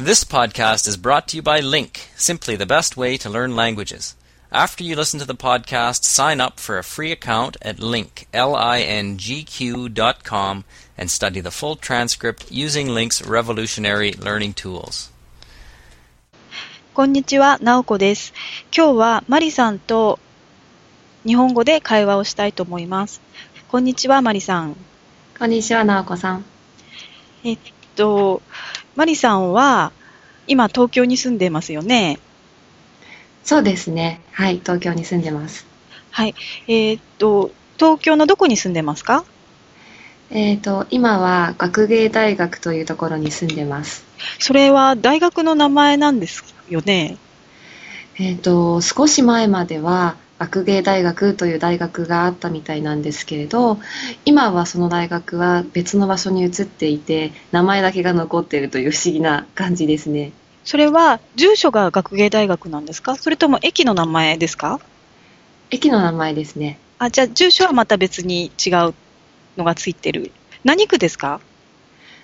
[0.00, 4.14] This podcast is brought to you by Link, simply the best way to learn languages.
[4.52, 9.88] After you listen to the podcast, sign up for a free account at link, L-I-N-G-Q
[9.88, 10.64] dot com
[10.96, 15.10] and study the full transcript using Link's revolutionary learning tools.
[16.94, 18.32] こんにちは、なおこです。
[18.74, 20.18] 今日はマリさんと
[21.26, 23.20] 日本語で会話をしたいと思います。
[23.68, 24.76] こんにちは、マリさん。
[25.38, 26.44] こんにちは、なおこさん。
[27.44, 27.58] えっ
[28.01, 28.41] と、
[28.95, 29.91] マリさんは
[30.47, 32.19] 今東京に住んでますよね？
[33.43, 34.21] そうですね。
[34.31, 35.65] はい、東京に住んでます。
[36.09, 36.33] はい。
[36.67, 39.23] えっと、東京のどこに住んでますか？
[40.31, 44.03] えっ、と、今は学芸大学というところに住んでます。
[44.39, 47.17] それは大学の名前なんですよね？
[48.17, 53.77] えっ、と、少し前までは学芸大学という大学があったみたいなんですけれど、
[54.25, 60.31] 今はその大学は別の場所に移っていて、名前だけが残っているという不思議な感じですね。
[60.63, 63.17] それは住所が学芸大学なんですか？
[63.17, 64.79] それとも駅の名前ですか？
[65.69, 66.79] 駅の名前ですね。
[66.97, 68.95] あ、じゃあ住所はまた別に違う
[69.57, 70.31] のがついてる。
[70.63, 71.39] 何区ですか？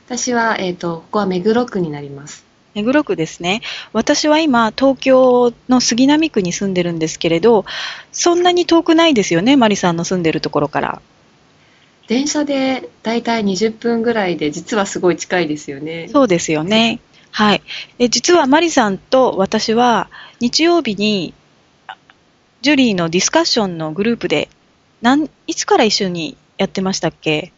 [0.08, 2.47] 私は、えっ、と、ここは目黒区になります。
[2.78, 3.62] 目黒区ですね。
[3.92, 7.66] 私は今、東京の杉並区に住んでるんですけれど、
[8.12, 11.02] そんなに遠くないですよね、マリさんの住んでるところから。
[12.08, 16.08] 電車でだいたい20分ぐらいで、実はすごい近いですよね。
[16.12, 17.00] そうですよね。
[17.32, 17.64] はい。
[17.98, 21.34] で実はマリさんと私は日曜日に
[22.62, 24.50] ジュリーのディスカッションのグループで
[25.02, 27.52] なんいつから一緒にやってましたっけ？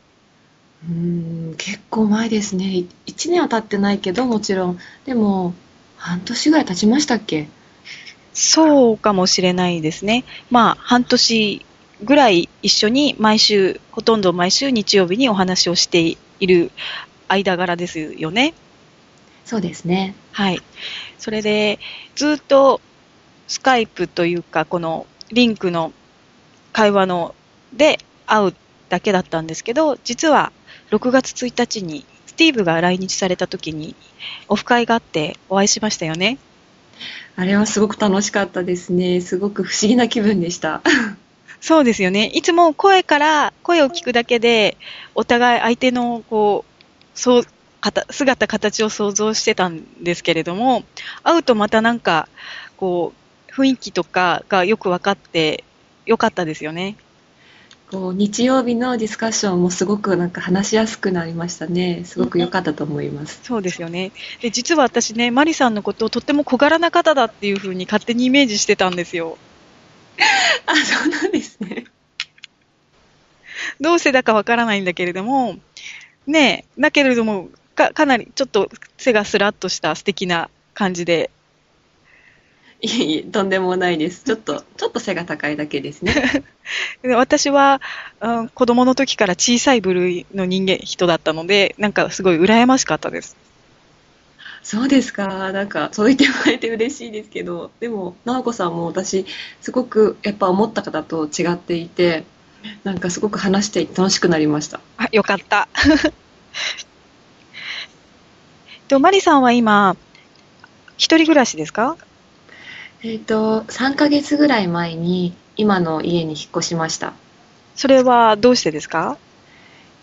[0.88, 2.66] うーん結構前ですね。
[2.66, 4.80] い1年は経ってないけど、もちろん。
[5.06, 5.54] でも、
[5.98, 7.48] 半年ぐらい経ちましたっけ？
[8.34, 10.24] そうかもしれないですね。
[10.50, 11.66] まあ、半年
[12.04, 16.72] ぐらい一緒に毎週、ほとんど毎週日曜日にお話をしている
[17.28, 18.54] 間柄ですよね。
[19.46, 20.16] そうですね。
[20.32, 20.62] はい。
[21.18, 21.80] それで、
[22.16, 22.80] ずっと
[23.48, 25.92] スカイプというか、このリンクの
[26.72, 27.36] 会話の
[27.74, 28.56] で会う
[28.88, 30.54] だけだったんですけど、実は
[30.92, 33.96] 6月1日にスティーブが来日された時に
[34.48, 36.38] オフ会があってお会いしましたよね。
[37.36, 39.22] あれはすごく楽しかったですね。
[39.22, 40.82] すごく不思議な気分でした。
[41.62, 42.26] そうですよね。
[42.34, 44.78] いつも声から、声を聞くだけで、
[45.16, 47.44] お互い相手の、こう、そう、
[48.10, 50.84] 姿、形を想像してたんですけれども、
[51.24, 52.28] 会うとまたなんか、
[52.78, 53.14] こ
[53.50, 55.64] う、雰囲気とかがよく分かって、
[56.06, 56.96] よかったですよね。
[57.92, 62.04] こう日曜日のディスカッションもすごくなんか話しやすくなりましたね。
[62.06, 63.40] すごく良かったと思います。
[63.44, 64.12] そうですよね。
[64.42, 69.40] で、実は私ね、マリさんのことをとっても小柄な方だっていうふうに勝手にイメージしてたんですよ。
[70.68, 71.86] あ、そうなんですね。
[73.82, 75.58] どうしてだかわからないんだけれども、
[76.28, 81.32] ねえ、だけれども、か、かなりちょっと背がスラッとした素敵な感じで、
[82.82, 84.24] いえいえ、とんでもないです。
[84.24, 86.14] ちょっと、ちょっと背が高いだけですね。
[87.02, 87.82] で 私は、
[88.22, 93.36] うん子供の時から小さい部類の人間、人だったので、なんかすごい羨ましかったです。
[94.64, 95.52] そうですか。
[95.52, 99.26] なんか、そう言ってもらえて嬉しいですけど、でも、直子さんも私、
[99.62, 102.24] すごくやっぱ思った方と違っていて、
[102.84, 104.80] なんかすごく話して楽しくなりました。
[104.98, 105.68] あ、よかった。
[108.88, 109.96] と、マリさんは今、
[110.98, 111.98] 一人暮らしですか？
[113.02, 117.14] えっ、と、3ヶ月ぐらい前に、今の家に引っ越しました。
[117.76, 119.18] それはどうしてですか？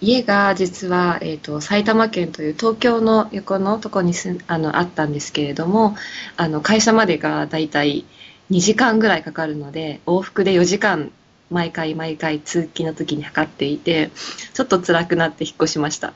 [0.00, 5.94] 家が実は、えっ、と、埼玉県という東京の横のとこにすんあのあったんですけれども、
[6.36, 8.04] あの、会社までがだいたい
[8.50, 11.10] 2時間ぐらいかかるので、往復で4時間、
[11.50, 14.10] 毎回毎回通勤の時に測っていて、
[14.54, 16.08] ちょっと辛くなって引っ越しました。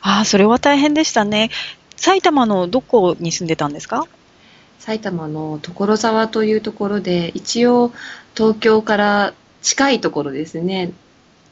[0.00, 1.50] ああ、それは大変でしたね。
[1.96, 4.06] 埼玉のどこに住んでたんですか？
[4.80, 7.92] 埼玉の所沢というところで、一応
[8.34, 10.92] 東京から近いところですね。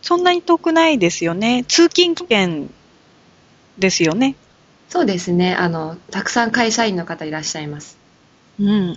[0.03, 1.65] そんなに遠くないですよね。
[1.69, 2.71] 通勤圏
[3.79, 4.35] ですよね。
[4.89, 5.55] そうですね。
[5.55, 7.99] あの、たくさん会社員の方いらっしゃいます。
[8.59, 8.97] うん。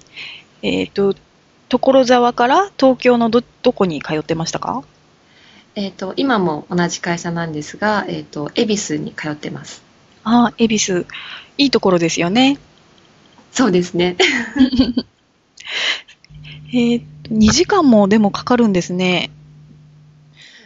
[0.61, 1.13] えっ、と、
[1.67, 4.83] 所沢から東京のど、どこに通ってましたか？
[5.75, 9.83] えっ、と、今も同じ会社なんですが、えっ、と、恵比寿に通ってます。
[10.23, 11.05] ああ、恵比寿。
[11.57, 12.57] いいところですよね。
[13.51, 14.15] そうですね。
[16.73, 19.29] えっ、と、2時間もでもかかるんですね。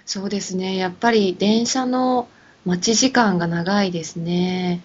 [0.06, 0.76] そうですね。
[0.76, 2.28] やっぱり電車の
[2.66, 4.82] 待ち時間が長いですね。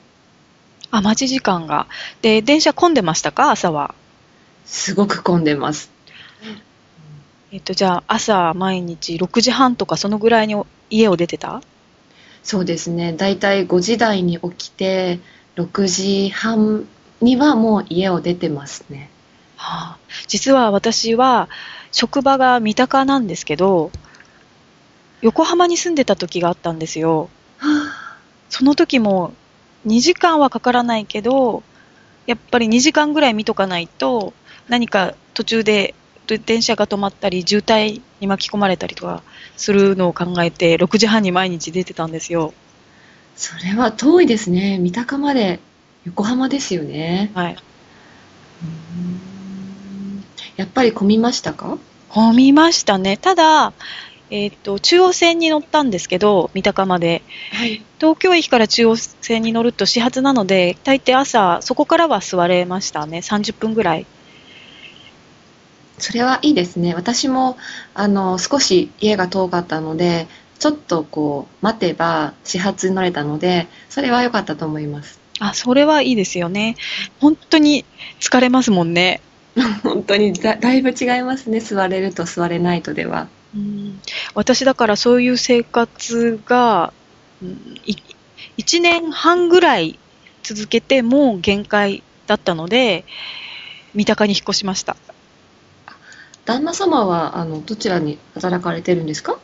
[0.90, 1.86] あ、待ち時間が。
[2.22, 3.50] で、電車混んでましたか？
[3.50, 3.94] 朝は。
[4.64, 5.90] すごく混んでます。
[7.52, 10.56] えっ、と、じゃあ、朝毎日6時半とかそのぐらいに
[10.88, 11.62] 家を出てた？
[12.42, 13.12] そうですね。
[13.12, 15.20] だいたい5時台に起きて、
[15.56, 16.86] 6時半
[17.20, 19.10] にはもう家を出てますね。
[19.56, 21.48] はあ、実は私は
[21.92, 23.90] 職場が三鷹なんですけど、
[25.20, 27.28] 横浜に住んでた時があったんですよ。
[28.48, 29.34] その時も
[29.86, 31.62] 2時間はかからないけど、
[32.26, 34.32] やっぱり2時間ぐらい見とかないと、
[34.68, 35.94] 何か途中で
[36.46, 39.22] 電車が止まったり、渋滞に巻き込まれたりとか
[39.56, 42.54] するのを考えて、6時半に毎日出てたんですよ。
[43.36, 44.78] それは遠いですね。
[44.78, 45.60] 三鷹まで
[46.04, 47.30] 横浜ですよね。
[47.34, 47.56] はい。
[50.56, 51.78] やっぱり混みましたか？
[52.08, 53.16] 混みましたね。
[53.16, 53.72] ただ、
[54.30, 57.22] えっ、と、中央線に乗ったんですけど、三鷹まで。
[57.52, 57.84] はい。
[57.98, 63.18] 東京駅から中央線に乗ると始発なので、大抵朝、そこからは座れましたね。
[63.18, 64.06] 30分ぐらい。
[65.98, 66.94] それはいいですね。
[66.94, 67.58] 私も、
[67.94, 75.19] あの、少し家が遠かったので、ちょっとこう、待てば始発に乗れたので、それは良かったと思います。
[75.40, 76.76] あ、それはいいですよね。
[77.18, 77.84] 本当に
[78.20, 79.20] 疲れますもんね。
[79.82, 81.60] 本当にだだいぶ違いますね。
[81.60, 83.26] 座れると座れないとでは。
[83.54, 84.00] うん
[84.34, 86.92] 私だからそういう生活が、
[87.42, 87.96] うんい
[88.58, 89.98] 1年半ぐらい
[90.42, 93.04] 続けてもう限界だったので、
[93.94, 94.96] 三鷹に引っ越しました。
[96.44, 99.38] 旦那様は、あの、どちらに働かれてるんですか？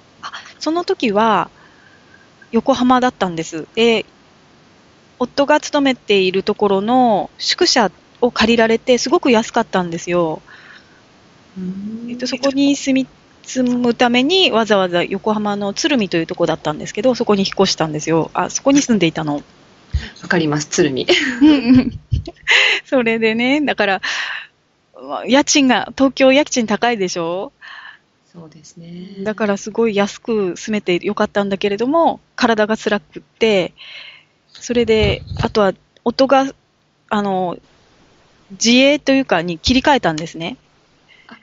[0.59, 1.51] その時は
[2.53, 3.67] 横浜だったんです。
[3.75, 4.05] で、
[5.19, 7.91] 夫が勤めているところの宿舎
[8.21, 10.43] を借りられてすごく安かったんですよ。
[12.09, 13.09] えっと、そこに住み、
[13.43, 18.31] 住むためにわざわざ横浜の鶴見というところだったんですけど、そこに引っ越したんですよ。
[18.35, 19.43] あ、そこに住んでいたの。
[20.23, 21.07] わかります、鶴見。
[22.85, 24.03] それでね、だから、
[25.03, 27.53] まあ家賃が、東京家賃高いでしょ？
[28.33, 29.25] そうですね。
[29.25, 33.73] だからすごい安く住めてよかったんだけれども、体が辛くって、
[34.61, 35.73] それで、あとは
[36.05, 36.47] 夫が、
[37.09, 37.57] あの、
[38.51, 40.57] 自営というかに切り替えたんですね。
[41.29, 41.37] あ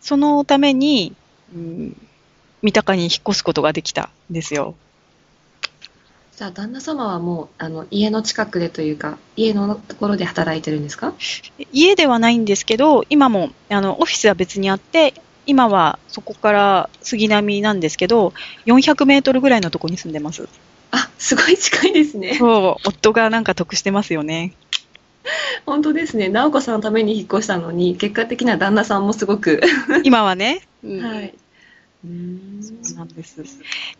[0.00, 1.14] そのために、
[1.54, 1.96] うん、
[2.62, 4.74] 三鷹に引っ越すことができたんですよ。
[6.36, 11.12] じゃあ、旦那様はもう、あの、家の近くでというか、家のところで働いてるんですか？
[11.72, 15.14] 家ではないんですけど、今も、あの、オフィスは別にあって、
[15.44, 18.32] 今はそこから杉並なんですけど、
[18.66, 20.48] 400メートルぐらいのとこに住んでます。
[21.22, 22.34] あ、すごい近いですね。
[22.38, 24.52] そう、夫がなんか得してますよね。
[25.66, 26.28] 本当ですね。
[26.28, 29.60] 直子さんのために引っ越したのに、結果的には旦那さんもすごく。
[30.02, 30.62] 今はね。
[30.82, 31.34] うんはい。
[32.02, 33.44] そうなんです。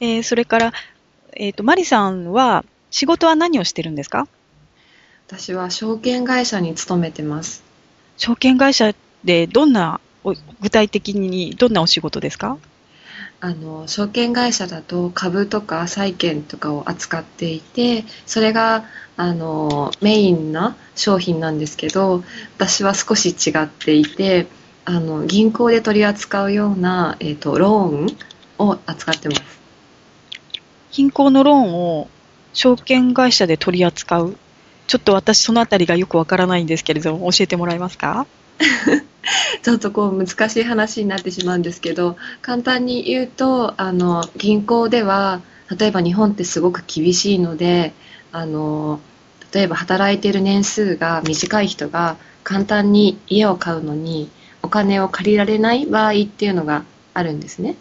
[0.01, 0.73] えーそれから、
[1.35, 4.27] えっ、と、マリさんは、仕事は何をしてるんですか？
[5.29, 7.63] 私は証券会社に勤めてます。
[8.19, 8.93] 証券会社
[9.25, 12.59] でどんな、お具体的にどんなお仕事ですか？
[13.45, 18.85] あの、証券会社だと株とか債券とかを扱っていて、それが、
[19.17, 22.23] あの、メインな商品なんですけど、
[22.57, 24.47] 私は少し違っていて、
[24.85, 28.17] あの、銀行で取り扱うような、えっ、と、ローン
[28.59, 29.43] を扱ってます。
[30.93, 32.09] 銀行のローンを
[32.53, 34.37] 証券会社で取り扱う？
[34.87, 38.25] ちょっと私そのあたりがよくわからないんですけれども、教えてもらえますか？
[39.63, 45.41] ちょっとこう難しい話になってしまうんですけど、簡単に言うと、あの、銀行では、
[45.79, 47.93] 例えば日本ってすごく厳しいので、
[48.33, 49.01] あの、
[49.53, 54.31] 例えば働いている年数が短い人が簡単に家を買うのに
[54.63, 57.77] お金を借りられない場合っていうのがあるんですね。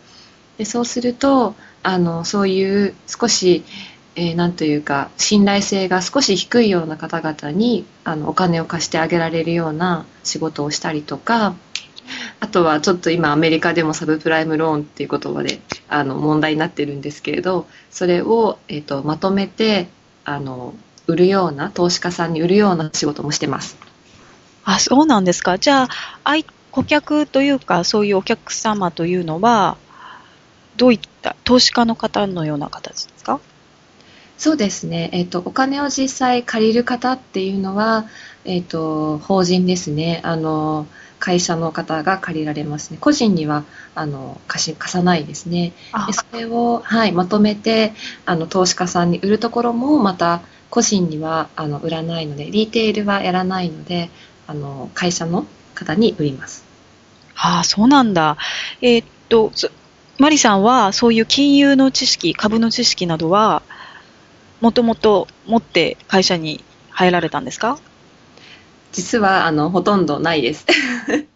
[0.57, 3.63] でそうすると、あの、そういう少し、
[4.15, 11.56] えーなんというか、信頼性が少し低いような方々に、あの、お金を貸してあげられるような仕事をしたりとか、
[12.41, 19.88] あとはちょっと今アメリカでもサブプライムローンっていう言葉であの問題になってるんですけれど、それを、えっとまとめて
[20.25, 20.74] あの
[21.08, 23.77] 売るような、投資家さんに売るような仕事もしてます。
[24.65, 25.58] あ、そうなんですか。
[25.58, 25.89] じゃあ、
[26.25, 29.77] 相顧客というか、そういうお客様というのは、
[30.77, 33.39] どういった投資家の方のような形ですか？
[34.41, 38.07] そうですね、えっとお金を実際借りる方っていうのは、
[38.43, 40.19] えっと法人ですね。
[40.24, 40.88] あの、
[41.19, 46.07] 会社の方が借りられますね、個人にはあの貸し貸さないですね、あ。
[46.07, 47.93] でそれを、はい、まとめて
[48.25, 54.10] あの投資家さんに売るところもまた個人にはあの売らないので、リテールはやらないので、
[54.48, 55.45] あの会社の
[55.75, 56.65] 方に売ります。
[57.36, 58.38] ああ、そうなんだ。
[58.81, 59.69] えーっと、そ
[60.17, 63.62] マリさんはそういう金融の知識、株の知識などは、
[64.62, 67.80] もともと持って会社に入られたんですか？
[68.91, 70.65] 実はあのほとんどないです。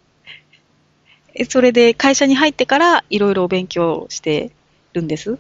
[1.34, 4.52] えそれで会社に入ってからいろいろお勉強して
[4.94, 5.38] るんです？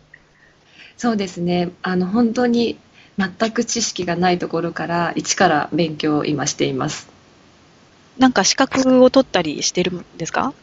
[0.97, 1.71] そうですね。
[1.83, 2.77] あの、本当に
[3.17, 7.07] 全く知識がないところから一から勉強を今しています。
[8.17, 10.53] なんか資格を取ったりしてるんですか？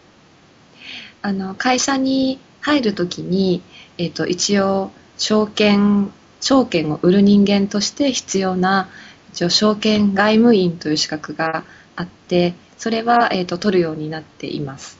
[1.22, 3.62] あの会社に入るときに、
[3.98, 8.90] えっと一応証券証券を売る人間として必要な
[9.32, 11.64] 一応証券外務員という資格が
[11.96, 14.98] あってそれは、えっと取るようになっています。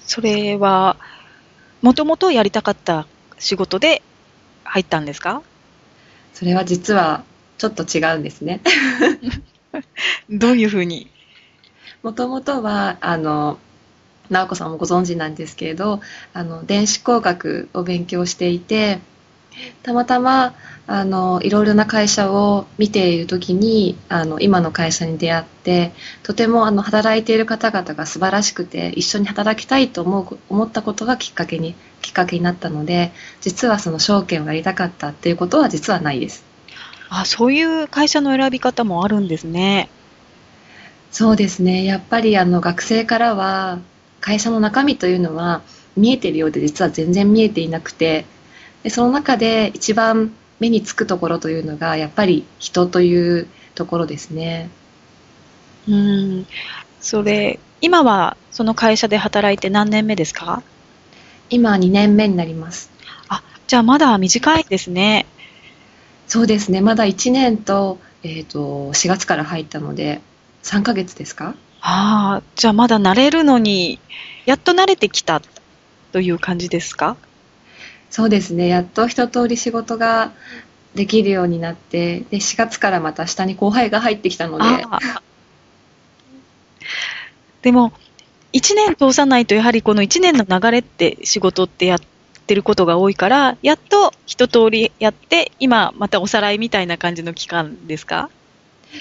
[0.00, 0.96] それは、
[1.82, 3.06] もともとやりたかった
[3.38, 4.02] 仕事で
[4.64, 5.42] 入ったんですか？
[6.34, 7.24] それは実は
[7.56, 8.60] ちょっと違うんですね。
[10.30, 11.10] どういうふうに？
[12.02, 13.58] もともとはあの
[14.28, 16.00] 直子さんもご存知なんですけれど
[16.34, 19.00] あの電子工学を勉強していて
[19.82, 20.54] たまたま
[20.86, 33.12] あのいろいろな会社を見ている時にあの今の会社に出会ってとてもあの働いている方々が素晴らしくて一緒に働きたいと思う思ったことがきっかけにきっかけになったので
[33.42, 36.44] 実はその証券をやりたかったっていうことは実はないです。
[37.10, 39.88] あ、そういう会社の選び方もあるんですね。
[41.10, 41.84] そうですね。
[41.84, 43.78] やっぱりあの学生からは
[44.20, 45.62] 会社の中身というのは
[45.96, 48.24] 見えているようで実は全然見えていなくて
[48.82, 54.70] でその中で一番目につくところというのがやっぱり人というところですね。
[55.88, 56.46] うん。
[57.00, 60.62] それ、今はその会社で働いて何年目ですか？
[61.50, 62.90] 今2年目になります。
[63.28, 65.26] あ、じゃあまだ短いですね。
[66.26, 66.80] そうですね。
[66.80, 70.20] まだ1年と,、えー、と4月から入ったので
[70.64, 71.54] 3ヶ月ですか？
[71.80, 74.00] ああ、じゃあまだ慣れるのに、
[74.44, 75.40] やっと慣れてきた
[76.12, 77.16] という感じですか？
[78.10, 78.68] そうですね。
[78.68, 80.32] やっと一通り仕事が
[80.94, 84.64] できるようになってで4月からまた下に後輩が入ってきたので
[87.62, 87.92] でも、
[88.52, 91.98] 1年通さないと、やはりこの1年の流れって仕事ってやっ
[92.46, 98.30] てることが多いから、やっと一通りやって、今またおさらいみたいな感じの期間ですか？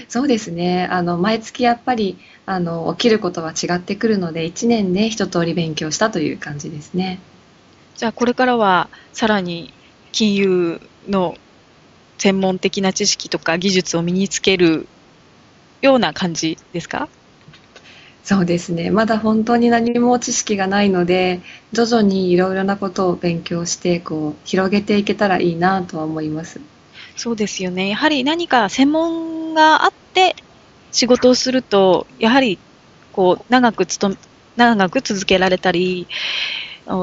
[0.09, 0.85] そうですね。
[0.91, 7.19] あの、毎月やっぱり、あの、起きることは違ってくるので、1年で一通り勉強したという感じですね。
[7.97, 9.73] じゃあこれからはさらに
[10.11, 11.35] 金融の
[12.19, 14.87] 専門的な知識とか技術を身につける
[15.81, 17.09] ような感じですか？
[18.23, 18.91] そうですね。
[18.91, 21.39] まだ本当に何も知識がないので、
[21.71, 26.59] 徐々にいろいろなことを勉強して、こう、広げていけたらいいなとは思います。
[27.15, 27.87] そうですよね。
[27.89, 30.35] やはり何か専門があって
[30.91, 32.59] 仕事をすると、やはり
[33.13, 34.15] こう長くつと
[34.57, 36.07] 長く続けられたり、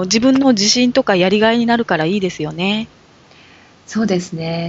[0.04, 2.88] 自分の自信とかやりがいになるからいいですよね。
[3.86, 4.62] そうですね。